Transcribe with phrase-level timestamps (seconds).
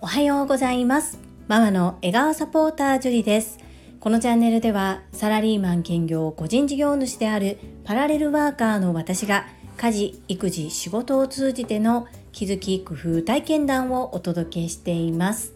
[0.00, 1.18] おはようございます。
[1.46, 3.58] ママの笑顔サポータージュリです。
[4.00, 9.46] このチャンネルではサラリーマン兼業個人事業主であるパラレルワーカーの私が
[9.76, 15.52] 家事育児仕事を通じての気づき工夫体験談をお届けしています。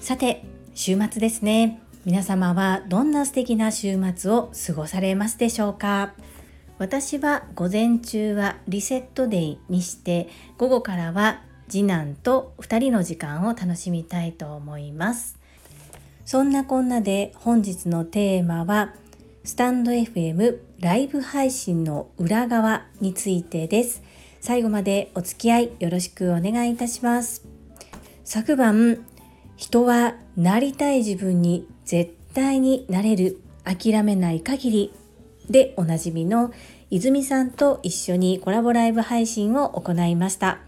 [0.00, 0.44] さて
[0.76, 1.80] 週末ですね。
[2.04, 6.12] 皆様はどんな素敵な週末を過ごされますでしょうか？
[6.84, 10.28] 私は午前中はリセットデイにして
[10.58, 15.38] 午後からは次男と2人の時間を楽しみたいと思います。
[16.26, 18.92] そんなこんなで本日のテーマは
[19.44, 24.02] スタンド FM ライブ配信の裏側についてです。
[24.42, 27.46] 最後までお付き合いよろしくお願いいたします。
[28.24, 28.98] 昨晩
[29.56, 34.92] 人はなりたい自分に絶対になれる諦めない限り
[35.50, 36.52] でおなじみの
[36.94, 40.58] 泉さんと一緒にコラボライブ配信を行いました。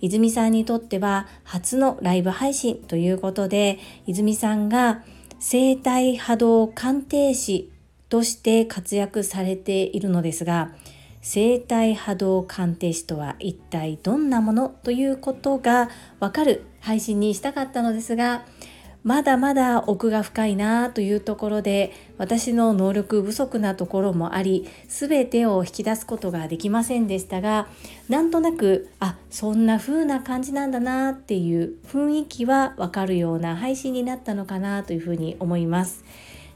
[0.00, 5.02] 泉さんにとっては初のライブ配信ということで、泉さんが
[5.40, 7.72] 生体波動鑑定士
[8.08, 10.70] として活躍されているのですが、
[11.20, 18.44] 生体波動鑑定士とは一体どんなものということがわかる配信にしたかったのですが、
[19.04, 27.66] まだまだ奥が深いなというところで私の能力不足なところもあり全てを引き出すことができませんでしたが
[28.08, 36.04] なんとなくあそんな風な感じなんだなっていう雰囲気はわかるような配信になったのかなというふうに思います。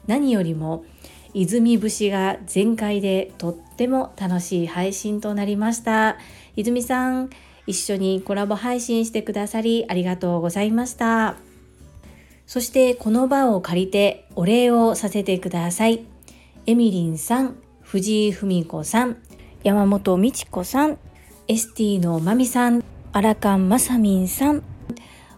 [0.07, 0.85] 何よりも
[1.33, 6.17] 泉節が全開でとっても楽しい配信となりました。
[6.55, 7.29] 泉さん
[7.67, 11.46] 一緒にコラボ配信してくださりありがとうございました。
[12.47, 16.05] そしてこの場を借りてお礼をさせてください。
[16.65, 19.17] エミリンさん、藤井文子さん、
[19.63, 20.97] 山本美智子さん、
[21.49, 24.63] エスティのまみさん、アラカンマサミンさん、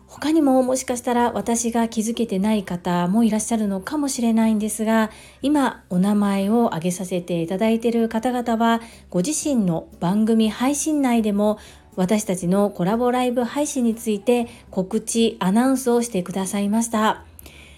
[0.10, 11.60] 他にももしかしたら私が気づけてない方もいらっしゃるのかもしれないんですが今お名前を挙げさせていただいている方々はご自身の番組配信内でも
[11.96, 17.26] 私たちのコラボライブ配信について告知、アナウンスをしてくださいました。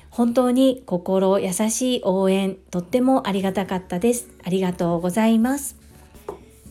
[0.09, 4.29] 本当に心優しい応援、とってもありがたかったです。
[4.44, 5.77] ありがとうございます。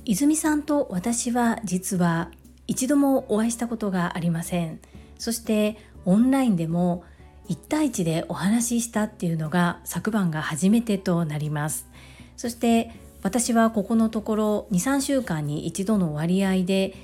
[0.05, 2.31] 泉さんと私は実は
[2.67, 4.81] 一度もお会いしたことがありません。
[5.19, 7.05] そしてオンラインでも
[7.49, 11.89] 1対1でお話ししたっていうのが昨晩が初めてとなります。
[12.37, 16.95] そして私はここのところ23週間に一度の割合で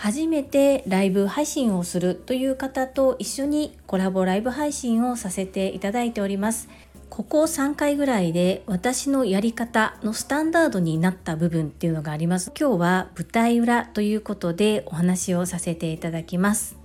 [0.00, 6.70] 初めてライブ配信をするという方と一緒にコラボライブ配信をさせていただいております。
[7.10, 12.50] ここ3回ぐらいで私のやり方のスタンダードになった部分っていうのがあります。
[12.58, 16.78] 今日は舞台裏ということでお話をさせていただきます。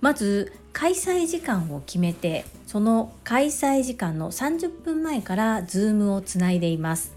[0.00, 7.14] まず開催時間を決めてその開催時間の30分前からズームをつないでいます。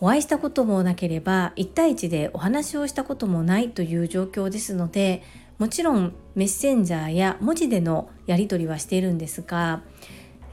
[0.00, 5.22] お会いしたこともなければ1対1でお話をしたこともないという状況ですので
[5.58, 9.82] もちろんメッセンジャーや文字でのやり取りはしているんですが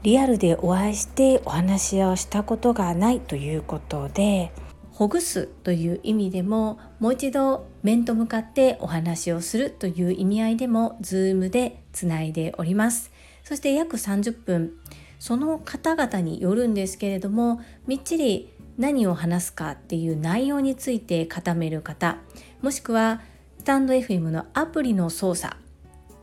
[0.02, 4.52] リアルでお会いしてお話をしたことがないということで
[4.90, 13.10] ほぐすという意味でももう一度面と向かってお話をするという意味合いでも Zoom でつないでおります。
[13.42, 14.72] そして約30分
[15.18, 22.18] その方々によるんですけれどもみっちり何を話すかっていう内容について固める方
[22.62, 23.20] もしくは
[23.58, 25.56] スタンド FM のアプリの操作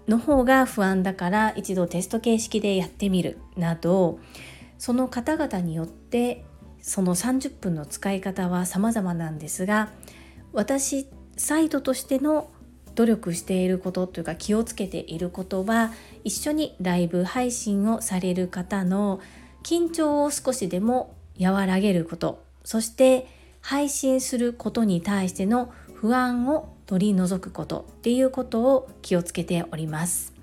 [0.07, 4.19] の方が不安だから一度テスト形式でやってみるなど
[4.77, 6.43] その方々によって
[6.81, 9.89] その30分の使い方は様々なんですが
[10.51, 12.49] 私サイドとしての
[12.95, 15.91] 努力していることというか気をつけていることは
[16.23, 19.21] 一緒にライブ配信をされる方の
[19.63, 22.43] 緊張を少しでも和らげること。
[22.63, 23.27] そして
[23.61, 30.33] 配信することに対しての不安を取り除くことっていうことを気をつけております。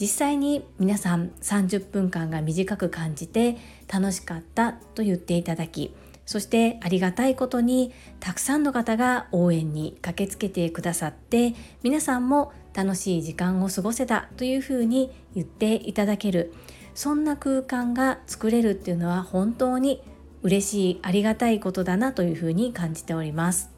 [0.00, 3.56] 実際に皆さん30分間が短く感じて
[3.92, 5.94] 楽しかったと言っていただき
[6.26, 16.54] そしてありがたいことにたくさんの方が応援に駆けつけてくださって皆さんも楽しい時間を過ごせたというふうに言っていただける。
[16.94, 20.02] そんな空間が作れるっていうのは本当に
[20.42, 23.70] 嬉しいありがたいことだなというふうに感じております。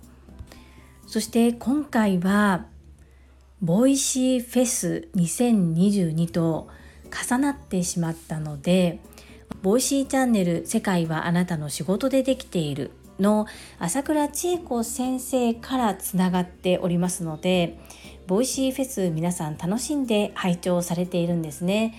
[1.07, 2.67] そして今回は
[3.61, 6.69] Voicy フェス2022と
[7.29, 9.01] 重なってしまったので
[9.63, 12.91] Voicy チャンネル世界はあなたの仕事でできている
[13.21, 13.47] の
[13.79, 17.79] 朝倉千恵子先生からつながっておりますので
[18.27, 21.95] Voicy フェス皆さん楽しんで拝聴されているんですね。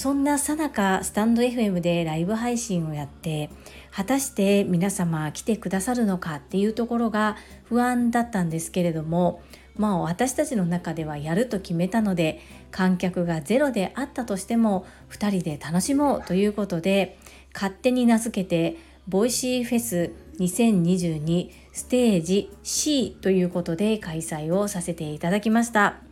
[0.00, 3.50] そんなさなかスタンド FM でライブ配信をやって
[3.92, 9.42] 果たして皆様来てくださるのかっていうところが不安だったんですけれども
[9.76, 17.18] まあ私たちの中ではやると決めたので観客がゼロであったとしても2人で楽しもうということで
[17.52, 26.09] 勝手に名付けて Voicy フェス2022ステージ C ということで開催をさせていただきました。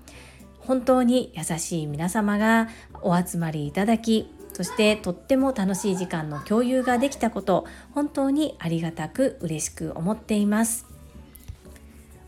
[0.68, 2.68] 本当に優しい皆様が
[3.00, 10.86] お集まりいただきそしてとっても楽しい時間の共有ができたこと本当にありがたく嬉しく思っています。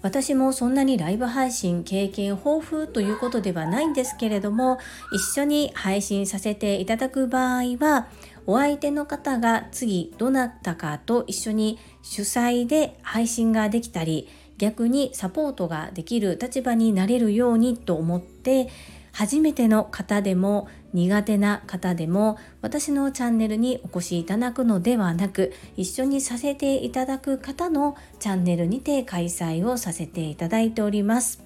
[0.02, 4.78] 私もそんなにライブ配信経験豊富ということではないんですけれども
[5.12, 8.08] 一緒に配信させていただく場合は
[8.46, 14.26] お相手の方が次どなたかと一緒に主催で配信ができたり
[14.60, 18.68] 逆にサポートができる立場になれるようにと思って
[19.12, 31.42] 初めての方でも苦手な方でも私のチャンネルにお越しいただくのではなく一緒にさせていただく方のチャンネルにて開催をさせていただいております。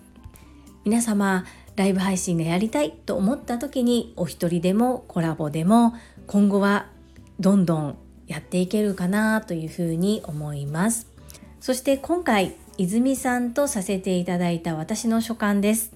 [0.85, 1.45] 皆様
[1.77, 5.95] ライブ配信がやりたいと思った時にお一人でもコラボでも
[6.27, 6.87] 今後は
[7.41, 11.09] どんどんやっていけるかなというふうに思います。
[11.61, 15.93] そして今回泉さんとさせていただいた私の所感です。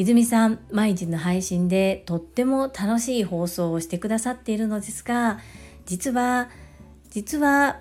[0.00, 5.40] 泉さん毎日の配信でとっても楽しい放送をしてくださっているのですが
[5.84, 6.48] 実は
[7.10, 7.80] 実は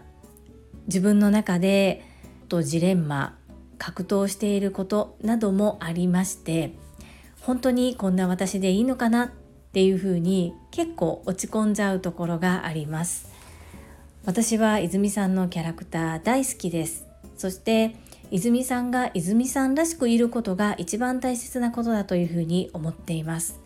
[0.87, 2.03] 自分の中で
[2.49, 3.37] とジレンマ
[3.77, 6.73] 格闘していることなどもありまして
[7.39, 9.29] 本当にこんな私でいいのかなっ
[9.71, 13.29] ていうふうに結構落ち込んじゃうところがあります。
[14.25, 17.07] 私は泉さんのキャラクター大好きです。
[17.37, 17.95] そして
[18.31, 23.59] 泉さんが泉さんらしくいることが一番大切なことだというふうに思っています。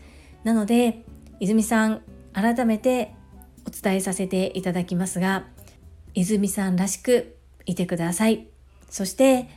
[0.43, 1.03] なので
[1.39, 2.01] 泉さん
[2.33, 3.13] 改めて
[3.65, 5.45] お伝えさせていただきますが
[6.13, 8.47] 泉さんらしくいてください。
[8.89, 9.49] そして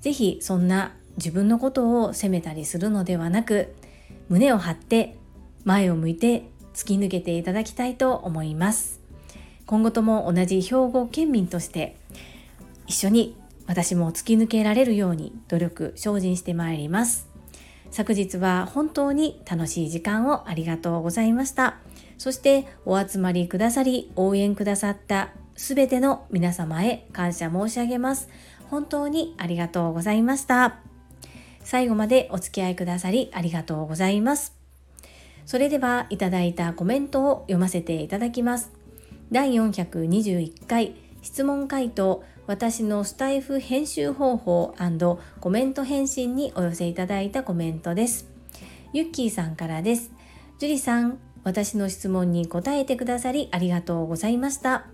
[0.00, 3.74] 是非そんな自分のことを責めたりするのではなく
[4.28, 5.16] 胸を張って
[5.64, 9.00] 前を向いて突き抜けていただきたいと思います。
[9.66, 11.96] 今後とも同じ兵庫県民として
[12.86, 17.28] 一緒に私も突き抜けられるように努力精進してまいります。
[17.90, 21.76] 昨日は本当に楽しい時間をありがとうございました。
[22.18, 28.28] そしてお集まりくださり応援くださったすべての皆様へ感謝申し上げます。
[28.70, 30.78] 本当にありがとうございました。
[31.62, 34.54] 最後までお付き合いくださりありがとうございます。
[35.46, 38.72] それではいただいたコメントを読ませていただきます。
[39.30, 44.74] 第421回質問回答私のスタイフ編集方法
[45.40, 48.26] コメント返信にお寄せいただいたコメントです。
[48.92, 50.12] ゆっきーさんからです。
[50.58, 54.84] 樹里さん、私の質問に答えてくださりありがとうございました。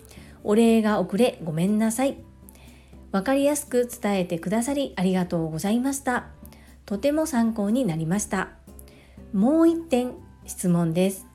[0.45, 2.17] お礼が遅れごめんなさい。
[3.11, 6.29] わかりやすく伝えてくださりありがとうございました。
[6.87, 8.51] とても参考になりました。
[9.33, 10.13] もう一点
[10.47, 11.27] 質問です。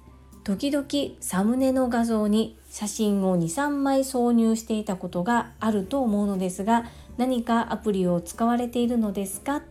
[0.46, 0.88] 時々
[1.20, 6.84] サムネの画像に写真を23枚挿入していたことがあると思うのですが
[7.16, 9.62] 何かアプリを使われているのですか？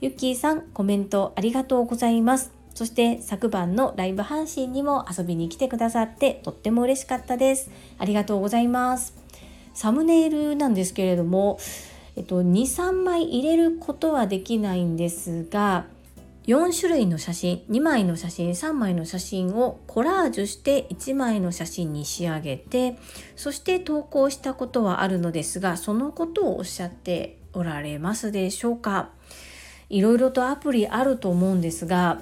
[0.00, 2.50] ゆっきーさんコメントありがとうございます。
[2.74, 7.70] そして昨晩のライブ配信にも遊びに来てくださってとっても嬉しかったです。
[7.96, 9.14] ありがとうございます。
[9.72, 11.60] サムネイルなんですけれども
[12.16, 15.86] えっと23枚入れることはできないんですが
[16.48, 22.96] 4種類の写真2枚の写真3枚の写真をコラージュして1枚の写真に仕上げて
[23.36, 29.10] そして投稿したことはあるのですがそのことをおっしゃっておられますでしょうか。
[29.90, 32.20] いろいろとアプリあると思うんですが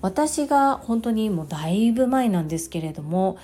[0.00, 3.38] 私が本当にもうだいぶ前なんですけれども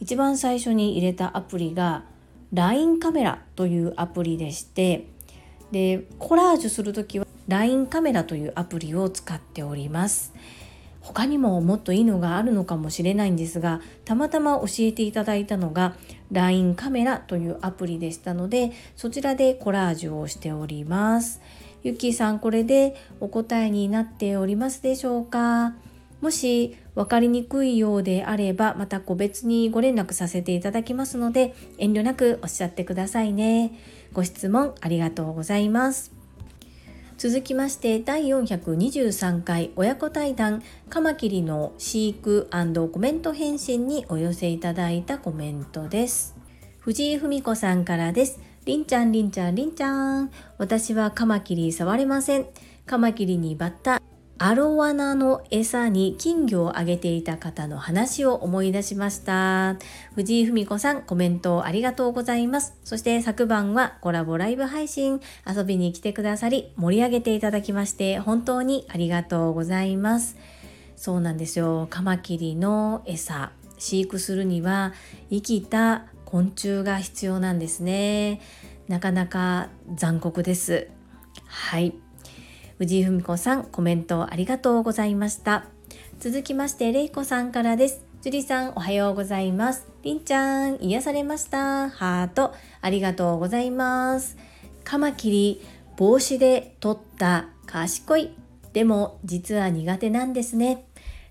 [0.00, 2.04] 一番最初に入れたアプリが
[2.52, 5.06] LINE カメラというアプリでして
[5.70, 10.32] でコラージュする時は LINE カメラというアプリを使っております。
[11.00, 15.96] 他にももっといいのがあるのかもしれないんですがたまたま教えていただいたのが
[16.30, 21.40] LINE カメラというアプリでしたのでそちらでコラージュをしております。
[21.82, 25.74] ゆきさんこれでお答えになっておりますでしょうか？
[26.20, 33.72] もし分かりにくいようであればまた個別にご連絡させていただきますので遠慮なくおっしゃってくださいね。
[34.12, 36.19] ご質問ありがとうございます。
[37.20, 46.34] 続きまして第423回親子対談カマキリの飼育コメント返信にお寄せいただいたコメントです
[46.78, 50.30] 藤井文子さんからですりんちゃんりんちゃんりんちゃん。
[50.58, 52.46] 私はカマキリ触れません。
[52.84, 53.99] カマキリにバッタ、
[54.42, 59.76] アロワナの餌に金魚をあげていた方の話を思い出しました。
[60.14, 62.74] 藤井文子さん、コメントありがとうございます。
[62.82, 70.38] そして昨晩はコラボライブ配信遊びに来てくださり盛り上げていただきまして本当にありがとうございます。
[70.96, 71.86] そうなんですよ。
[71.90, 74.94] カマキリの餌、飼育するには
[75.28, 78.40] 生きた昆虫が必要なんですね
[78.88, 80.88] なかなか残酷です
[81.44, 81.94] はい
[82.80, 85.66] 藤井文子さんコメントありがとうございました。
[86.18, 88.02] 続きましてれいこさんからです。
[88.22, 89.86] 樹里さんおはようございます。
[90.02, 91.90] りんちゃん癒されました。
[91.90, 94.38] ハートありがとうございます。
[94.82, 95.60] カマキリ
[95.98, 98.34] 帽子で取った賢い。
[98.72, 100.86] でも実は苦手なんですね。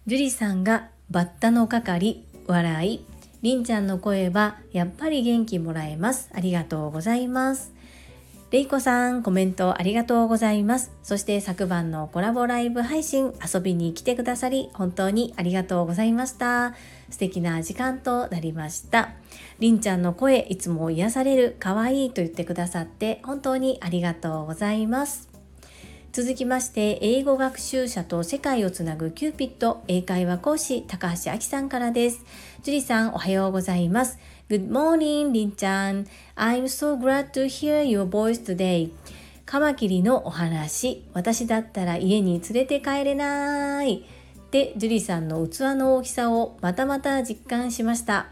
[0.06, 3.04] 樹里さんがバッタの係笑い。
[3.42, 6.30] りんちゃんの声はやっぱり元気もらえます。
[6.32, 7.74] ありがとうございます。
[8.52, 10.92] れいこさん、コメントありがとうございます。
[11.04, 16.74] そして昨晩のコラボライブ配信遊びに来てくださり本当にありがとうございました。
[17.12, 19.12] 素敵な時間となりました。
[19.60, 25.30] りんちゃんの声いつも癒される可愛いと言ってくださって本当にありがとうございます。
[26.12, 32.26] 続きまして英語学習者と世界をつなぐキューピット英会話講師高橋明さんからです
[32.64, 34.18] 樹里さんおはようございます
[34.50, 38.90] Good morning りんちゃん I'm so glad to hear your voice today.
[39.46, 41.06] カマキリのお話。
[41.14, 44.04] 私だったら家に連れて帰れない。
[44.50, 48.26] で樹里さんの器の大きさをまたまた実感しました。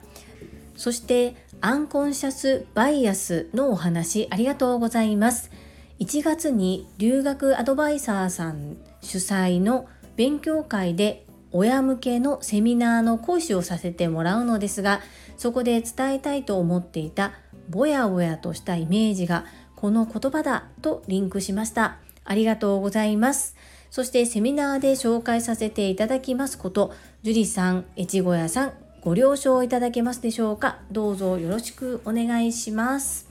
[0.75, 5.51] そしてアンコンシャスバイアスのお話ありがとうございます。
[5.99, 15.01] 1月に留学アドバイザーさん主催の勉強会で親向けのセミナーの講師をさせてもらうのですが
[15.37, 17.31] そこで伝えたいと思っていた
[17.69, 21.97] ぼやぼやとしたイメージがこの言葉だとリンクしました。
[22.25, 23.55] ありがとうございます。
[23.89, 30.79] そしてセミナーで紹介させていただきますこと樹里さん越後屋さんご了承いただけますでしょうか？
[30.91, 33.29] どうぞよろしくお願いします。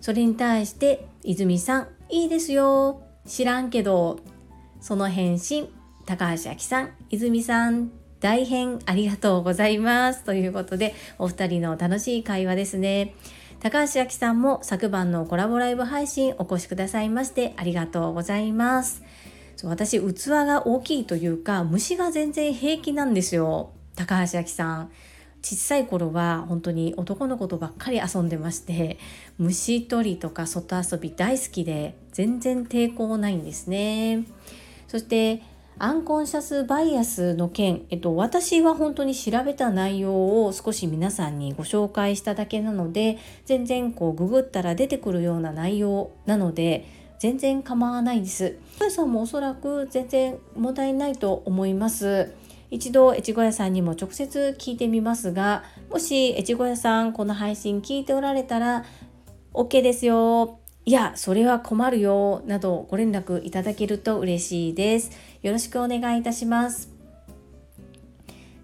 [0.00, 3.02] それに対して泉さんいいですよ。
[3.26, 4.20] 知らんけど。
[4.80, 5.68] その返信、
[6.06, 10.24] 高橋明さん、泉さん、大変ありがとうございます。
[10.24, 13.14] ということで、お二人の楽しい会話ですね。
[13.60, 19.02] 高橋明さんも昨晩のコラボライブ配信お越しくださいましてありがとうございます。
[19.56, 23.70] そう私、器が大きいというか、虫が全然平気なんですよ。
[23.96, 24.90] 高橋明さん。
[25.42, 28.98] 小さい頃は本当に男の子とばっかり遊んでまして
[29.38, 34.24] 虫取りとか外遊び大好きで全然抵抗ないんですね
[34.88, 35.42] そして
[35.80, 46.84] アンコンシャスバイアスの件、えっと、私は本当に調べた内容を少し皆さんにご紹介しただけなので全然こうググったら出てくるような内容なので
[47.20, 48.56] 全然構わないです。
[48.90, 52.34] さんもおそらく全然問題ないと思います。
[52.70, 58.84] 一度越後屋さんにも直接聞いてみますがもし越後屋さんこの配信聞いておられたら
[59.54, 65.10] OK ですよいやそれは困るよなどご連絡いただけると嬉しいです
[65.42, 66.90] よろしくお願いいたします。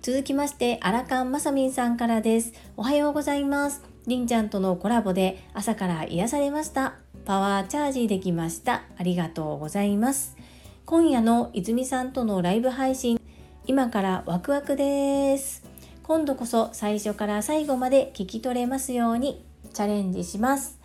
[0.02, 2.52] 続きましてアラカンまさみんさんからです。
[2.76, 3.82] おはようございます。
[4.06, 6.96] りんちゃんとのコラボで朝から癒されました。
[7.24, 8.82] パワーチャージできました。
[8.98, 10.36] ありがとうございます。
[10.84, 13.18] 今夜の泉さんとのライブ配信
[13.66, 15.64] 今からワクワクです。
[16.02, 20.78] 今度こそ最初から最後まで聞き取れますようにチャレンジします。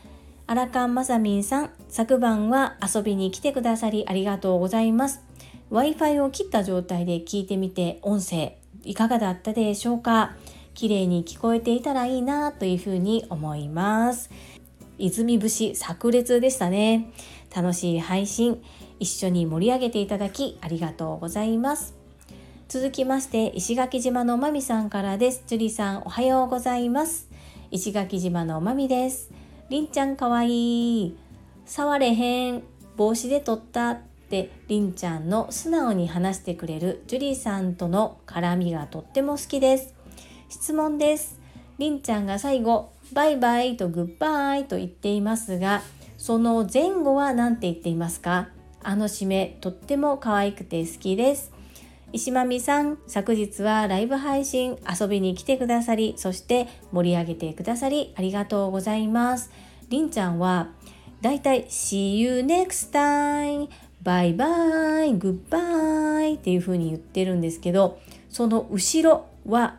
[0.48, 5.29] アラカンマサミンさん昨晩は遊びに来てくださりありがとうございます。
[5.72, 10.36] Wi-Fi を切った状態で聞いてみて音声いかがだったでしょうか？
[10.74, 14.30] 綺麗に聞こえていたらいいなというふうに思います
[14.98, 17.12] 泉節炸裂でしたね
[17.54, 18.64] 楽しい配信
[19.00, 21.96] 一緒に盛り上げていただきありがとうございます
[22.70, 25.44] 続きまして石垣島のまみさんからです。
[25.48, 27.28] 樹里さんおはようございます。
[27.72, 29.32] 石垣島のまみです。
[29.72, 31.18] りんちゃんかわいい。
[31.66, 32.62] 触れへん。
[32.96, 39.96] 帽子で撮ったってりんちゃんの素直に話してくれるジュリーさんとの絡みがとっても好きです。
[40.50, 41.40] 質問です。
[41.80, 45.82] りんちゃんが最後バイバイとグッバイと言っていますが、
[46.18, 48.50] その前後は何て言っていますか？
[48.84, 51.52] あの締めとっても可愛くて好きです。
[52.14, 59.52] 石まみさん、昨日はライブ配信遊びに来てくださり、そして盛り上げてくださりありがとうございます。
[59.90, 60.70] りんちゃんは
[61.22, 63.70] だいたい See you next time!
[64.04, 69.78] バイバイ、グッバイっていう風に言ってるんですけど、その後ろは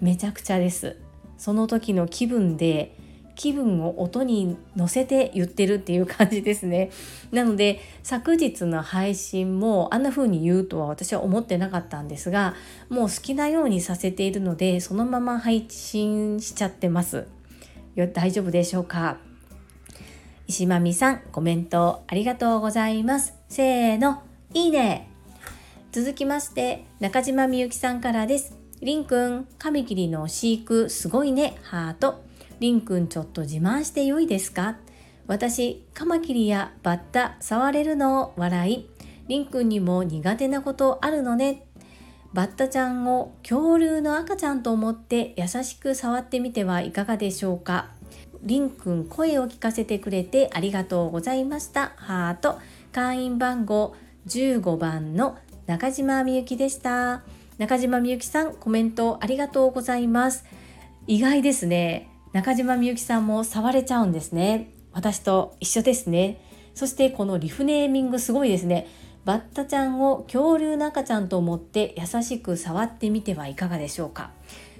[0.00, 0.96] めちゃくちゃです。
[1.38, 2.96] その時の気分で
[3.34, 6.90] 気分を音に乗せて言ってるっていう感じですね。
[7.32, 12.54] なので昨日の配信もあんな風に言うとは私は思ってなかったんですが
[12.88, 17.26] もう好きなようにさせているのでそのまま配信しちゃってます。
[17.94, 19.18] よ大丈夫でしょうか？
[20.48, 23.34] 石まみさんコメントありがとうございます。
[23.48, 24.22] せーの
[24.54, 25.10] いいね。
[25.90, 28.56] 続きまして中島みゆきさんからです。
[28.80, 31.56] りんくんカミキリの飼育すごいね。
[31.62, 32.22] ハート。
[32.60, 34.76] りんくんちょっと自慢してよいですか？
[35.26, 38.88] 私カマキリやバッタ触れるのを笑い。
[39.26, 41.66] りんくんにも苦手なことあるのね。
[42.32, 47.95] バッタちゃんを恐竜の赤ちゃんと思って優しく触ってみてはいかがでしょうか？
[48.46, 51.92] りんくん声を聞かせてくれてありがとうございました。
[51.96, 52.60] ハート。
[52.92, 53.96] 会員番号
[54.28, 55.36] 15番の
[55.66, 57.22] 中島みゆきでした。
[57.58, 60.44] 中島みゆきさんコメントありがとうございます。
[61.08, 62.08] 意外ですね。
[62.32, 64.70] 中島みゆきさんも触れちゃうんですね。
[64.92, 66.40] 私と一緒ですね。
[66.72, 68.86] そしてこのリフネーミングすごいですね。
[69.24, 74.30] バッタちゃんを恐竜の赤ちゃんと思って優しく触ってみてはいかがでしょうか。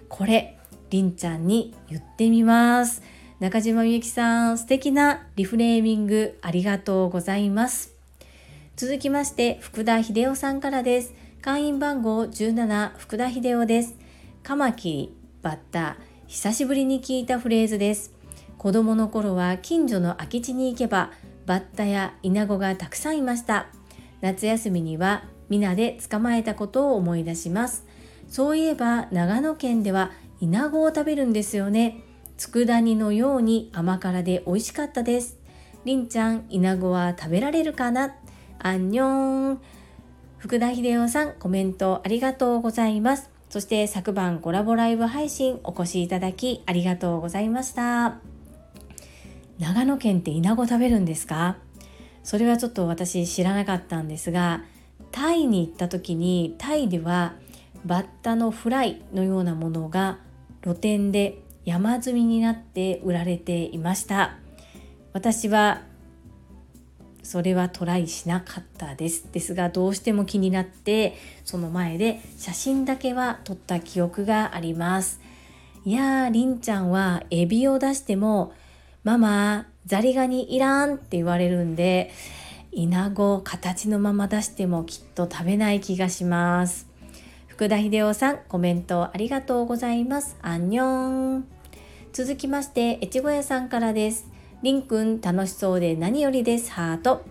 [0.08, 0.56] これ
[0.90, 3.02] りんちゃんに言ってみます。
[3.38, 7.92] 中島みゆきさん素敵なリフレーミングありがとうございます。
[8.76, 11.12] 続きまして福田秀夫さんからです。
[11.42, 13.94] 会員番号17福田秀夫です。
[14.42, 18.14] カマキリバッタ久しぶりに聞いたフレーズです。
[18.56, 21.10] 子供の頃は近所の空き地に行けば
[21.44, 23.66] バッタやイナゴがたくさんいました。
[24.22, 27.84] 夏休みには皆で捕まえたことを思い出します。
[28.30, 32.00] そういえば長野県ではイナゴを食べるんですよね。
[32.36, 35.38] 佃煮のように甘辛で美味しかったです。
[35.84, 38.14] りんちゃんイナゴは食べられるかな？
[38.58, 39.60] アンニョン。
[40.38, 43.30] 福田秀夫さんコメントありがとうございます。
[43.48, 48.18] そして昨晩コラボライブ配信お越しいただきありがとうございました。
[49.58, 51.56] 長野県ってイナゴ食べるんですか？
[52.22, 54.64] それはちょっと私知らなかったんですが
[55.12, 57.34] タイに行った時にタイでは
[57.84, 60.18] バッタのフライのようなものが
[60.62, 64.36] 露店で山積みになって売られていました。
[65.12, 65.82] 私は
[67.24, 69.28] それはトライしなかったです。
[69.32, 75.20] ですがどうしても気になってその前で写真だけは撮った記憶があります。
[75.84, 78.52] いやーりんちゃんはエビを出しても
[79.02, 82.12] ママザリガニいらんって言われるんで
[82.70, 86.86] イナゴ形のまま出してもきっと食べない気がします。
[87.48, 90.36] 福田秀夫さんコメントありがとうございます。
[90.42, 91.55] アンニョン。
[92.16, 94.26] 続きまして、越後屋さんからです。
[94.62, 96.72] りんくん楽しそうで何よりです。
[96.72, 97.26] ハート。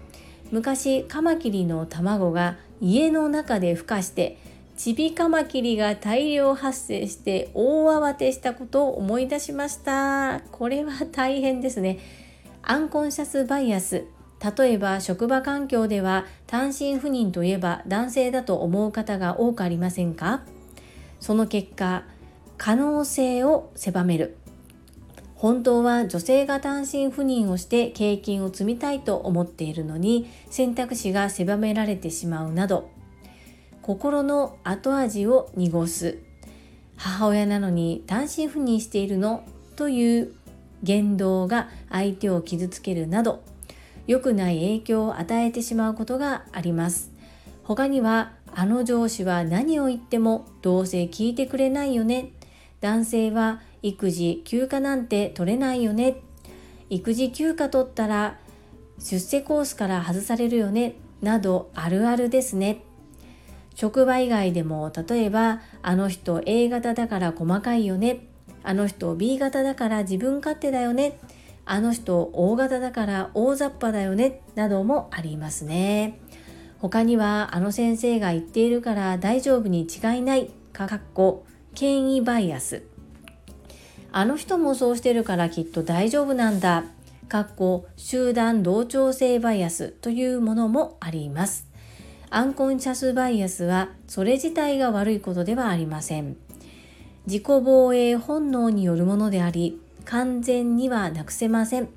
[0.51, 4.37] 昔、カマキリの卵が家の中で孵化して、
[4.77, 10.41] ちびカマキリが大量発生して大慌てしたことを思い出しました。
[10.51, 11.97] これは大変ですね。
[12.61, 14.03] アンコンシャスバイアス。
[14.55, 20.43] 例えば職場環境では単身赴任といえば男性だと思う方が多くありませんか？
[21.19, 22.03] その結果、
[22.59, 24.37] 可能性を狭める。
[25.35, 32.89] 本当は女性が単身赴任をして経験を積みたいと思っているのに選択肢が狭められてしまうなど
[33.81, 36.17] 心の後味を濁す。
[36.97, 39.43] 母親なのに単身赴任しているの？
[39.75, 40.33] という
[40.81, 43.43] 言動が相手を傷つけるなど
[44.07, 47.11] 良くない影響を与えてしまうことがあります。
[47.63, 52.31] 他にはあの上司は何を言ってもどうせ聞いてくれないよね。
[52.79, 56.17] 男性は育児休暇なんて取れないよね。
[56.89, 58.39] 育児休暇取ったら
[58.97, 60.95] 出世コースから外されるよね。
[61.21, 62.81] などあるあるですね。
[63.75, 68.25] 職場以外でも例えばあの人 A 型だから細かいよね。
[68.63, 71.19] あの人 B 型だから自分勝手だよね。
[71.63, 74.41] あの人 O 型だから大雑把だよね。
[74.55, 76.19] などもありますね。
[76.79, 80.49] 他にはあの先生が言っているから大丈夫に違いない。
[80.73, 81.45] かっこ
[81.75, 82.94] 権威バイアス。
[84.17, 86.85] あの人もそうしてるからきっと大丈夫なんだ。
[87.27, 91.67] かっこ集団同調性バイアスというものもあります。
[92.29, 96.37] アンコンシャスバイアスはそれ自体が悪いことではありません。
[97.27, 101.89] 自己防衛本能によるものであり、完全にはなくせません。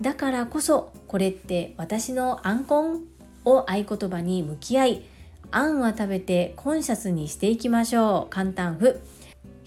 [0.00, 3.00] だからこそ、これって私のアンコン
[3.44, 5.02] を合言葉に向き合い、
[5.50, 8.30] あんは食べてコンシャスにしていきましょう。
[8.30, 8.98] 簡単譜。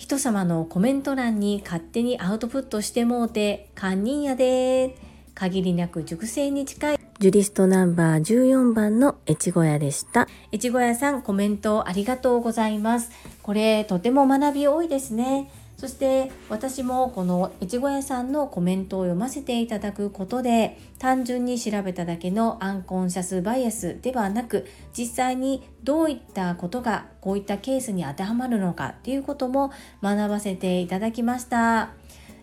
[0.04, 4.98] 人様のコメント欄に勝手にアウトプットしてもうて、堪忍やで
[5.34, 10.28] 限りなく熟成に近いジュリストナンバー14番の越後屋でした。
[10.52, 13.12] 越後屋さんコメントありがとうございます。
[13.44, 15.50] これとても学び多いですね。
[15.78, 24.66] そして私もこのいちご屋さんのコメントを読ませていただくことで単純に調べただけのアンコンシャスバイアスではなく
[24.98, 31.92] 実際にどういったことがこういったケースに当てはまるのかっていうことも学ばせていただきました。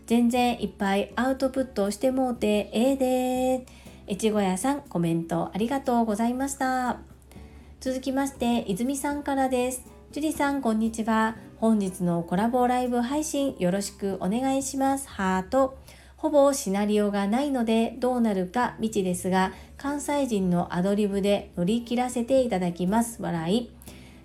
[0.07, 3.67] 全然いっぱいアウトプットしてもうてええで
[4.09, 6.99] いちご屋さんコメントありがとうございました。
[7.81, 10.00] 続きまして泉さんからです。
[10.13, 15.09] 樹里さんこんにちは本日のコラボライブ配信よろしくお願いします。
[15.09, 15.79] ハート。
[16.17, 23.23] ほぼシナリオがないのでどうなるか未知ですが、関西人のアドリブで乗り切らせていただきます。
[23.23, 23.71] 笑い。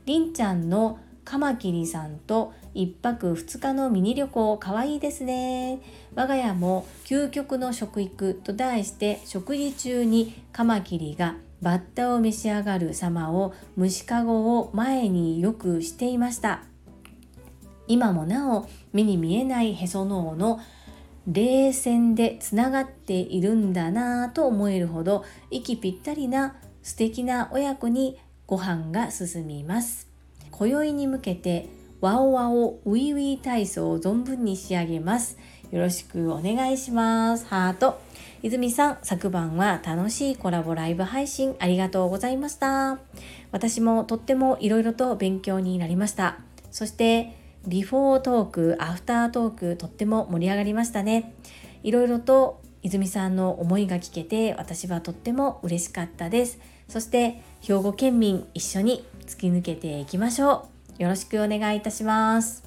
[0.08, 5.82] りんちゃんのカマキリさんと1泊2日のミニ旅行かわいいですね。
[6.16, 16.64] 我が家も究極の食育と題して食事中にカマキリがバッタを召し上がる様を虫かごを前によくしていました。
[17.88, 20.60] 今もなお目に見えないへその緒の
[21.28, 30.08] 冷戦でつながっているんだなぁと思えるほど息ぴったりな素敵な親子にご飯が進みます。
[30.52, 31.68] 今宵に向けて
[32.00, 35.38] ワオワオウィウィ体操を存分に仕上げます。
[35.72, 37.46] よろしくお願いします。
[37.48, 38.00] ハート。
[38.46, 43.00] 泉さん、昨晩は楽しいコラボライブ配信ありがとうございました。
[43.52, 46.38] 私もとってもいろいろと勉強になりました。
[46.70, 51.34] そしてビフォートーク、アフタートーク、とっても盛り上がりましたね。
[51.82, 56.60] いろいろと泉さんの思いが聞けて、私はとっても嬉しかったです。
[56.88, 60.68] そして、兵庫県民一緒に突き抜けていきましょ
[61.00, 61.02] う。
[61.02, 62.64] よろしくお願いいたします。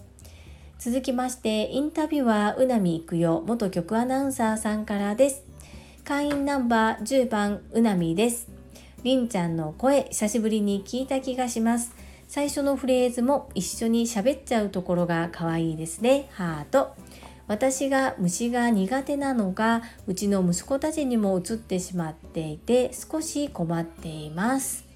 [0.81, 5.48] 続きまして、インタビュアー、うなみいくよ、元局アナウンサーさんからです。
[6.09, 8.49] 会員ナンバー10番、うなみです。
[9.03, 11.95] りんちゃんの声、久しぶりに聞いた気がします。
[12.29, 16.31] 最初のフレーズも一緒に喋っちゃうところが可愛いですね。
[16.33, 16.95] ハート。
[17.47, 24.87] 私が虫が苦手なのがうちの息子たちにも移ってしまっていて少し困っています。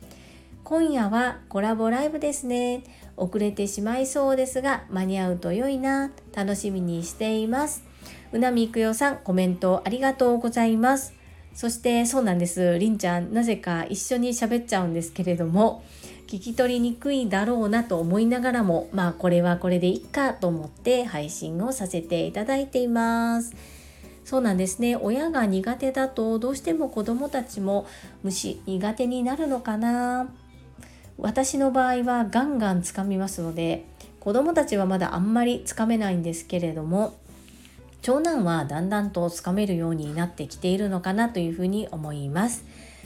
[0.64, 2.85] 今夜はコラボライブですね。
[3.18, 6.11] 遅れてしまいそうですが間に合うと良いな。
[6.35, 7.92] 楽しみにしています。
[8.33, 11.14] うなみくよさんコメントありがとうございます。
[11.55, 12.79] そしてそうなんです。
[12.79, 15.85] りんちゃんなぜか一緒に喋っちゃうんですけれども
[16.33, 23.55] 聞き取りにくいだろうなと思いながらもまあこれはこれでいいかと思って配信をさせていただいています
[24.25, 27.87] そうなんですね親が苦手だとどうしても子供たちも
[28.23, 30.27] 虫苦手になるのかな
[31.18, 33.85] 私の場合はガンガンつかみますので
[34.18, 37.14] 子供たちはまだあんまりつかめないんですけれども
[38.03, 42.65] 長男はだんだんとつかめるようになってきているのかなというふうに思います。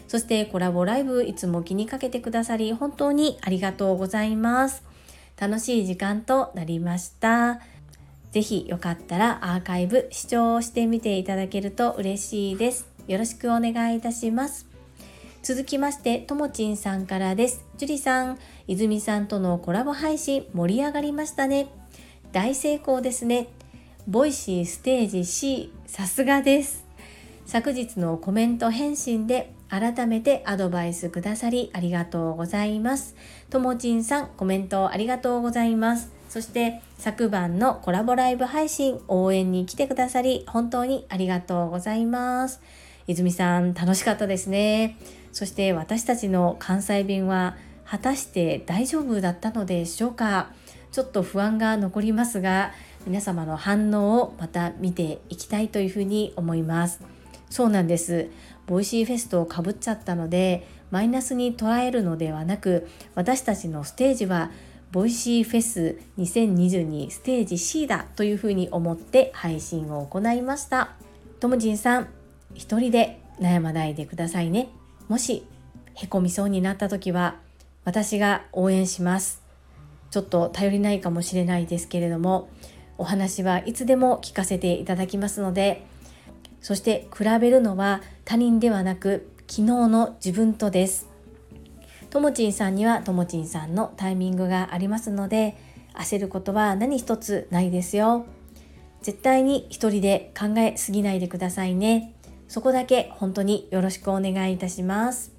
[0.09, 4.82] そしてコラボライブいつも気にかけてくださり本当にありがとうございます。
[5.38, 7.61] 楽しい時間となりました。
[8.32, 12.88] ぜひよかったらアーカイブ視聴してみていただけると嬉しいです。
[13.06, 14.66] よろしくお願いいたします。
[15.42, 17.64] 続きまして、ともちんさんからです。
[17.78, 21.68] 樹里さん、泉さんとのコラボ配信盛り上がりましたね。
[22.32, 23.48] 大成功ですね。
[24.08, 26.86] ボイシーステージ C、さすがです。
[27.44, 33.16] 昨日のコメント返信で改めてアドバイスくださりありがとうございます。
[33.50, 36.12] ともちんさん、コメントありがとうございます。
[36.28, 42.60] そして昨晩のコラボライブ配信応援に来てくださり本当にありがとうございます。
[43.08, 44.98] 泉さん楽しかったですね。
[45.32, 50.52] そして私たちの関西弁は果たして大丈夫だったのでしょうか
[50.92, 52.72] ちょっと不安が残りますが
[53.06, 57.00] 皆様の反応をまた見ていきたいというふうに思います。
[57.48, 58.28] そうなんです。
[58.66, 64.50] Voicy フェスとかぶっちゃったのでマイナスに捉えるのではなく私たちのステージは
[64.90, 70.90] Voicy フェス2022ステージ C だというふうに思って配信を行いました。
[71.38, 72.08] ともじんさん、
[72.54, 74.68] 一人で悩まないでくださいね。
[75.08, 75.46] もし
[75.94, 77.36] へこみそうになった時は
[77.84, 79.42] 私が応援します。
[80.10, 82.48] ちょっと頼りないかもしれないですけれども
[82.98, 85.85] お話はいつでも聞かせていただきますので
[86.61, 91.06] そして比べるのは他人ではなく昨日の自分とです。
[92.11, 95.56] ともちんさんにはともちんさんのタイミングがありますので
[95.94, 98.26] 焦ることは何一つないですよ。
[99.02, 102.14] 絶対に一人で考えすぎないでくださいね。
[102.48, 105.36] そこだけ本当によろしくお願いいたします。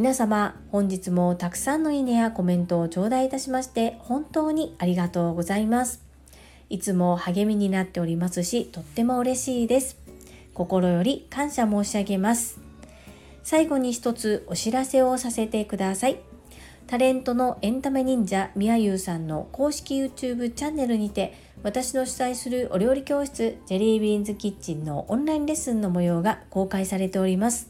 [0.00, 6.00] 皆様、本日もたくさんのいいねやコメントを頂戴いたしまして本当にありがとうございます。
[6.70, 9.98] いつも励みになっておりますし、とっても嬉しいです。
[10.54, 12.58] 心より感謝申し上げます。
[13.42, 16.16] 最後に一つお知らせをさせてください。
[16.86, 27.69] タレントのエンタメ忍者みやゆうさんの公式 YouTube チャンネルにて私の主催するお料理教室ジェリービーンズキッチンのオンラインレッスンの模様が公開されております